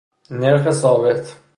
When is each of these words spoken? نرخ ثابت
نرخ 0.31 0.71
ثابت 0.71 1.35